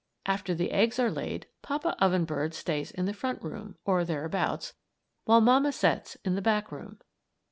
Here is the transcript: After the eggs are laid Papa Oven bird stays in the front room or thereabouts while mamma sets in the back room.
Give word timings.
After 0.25 0.55
the 0.55 0.71
eggs 0.71 0.97
are 0.97 1.11
laid 1.11 1.45
Papa 1.61 1.95
Oven 2.03 2.25
bird 2.25 2.55
stays 2.55 2.89
in 2.89 3.05
the 3.05 3.13
front 3.13 3.39
room 3.43 3.75
or 3.85 4.03
thereabouts 4.03 4.73
while 5.25 5.41
mamma 5.41 5.71
sets 5.71 6.17
in 6.25 6.33
the 6.33 6.41
back 6.41 6.71
room. 6.71 6.97